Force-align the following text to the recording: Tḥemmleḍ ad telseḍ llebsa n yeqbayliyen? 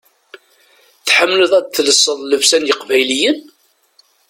Tḥemmleḍ 1.07 1.51
ad 1.59 1.65
telseḍ 1.69 2.19
llebsa 2.23 2.57
n 2.61 2.67
yeqbayliyen? 2.67 3.39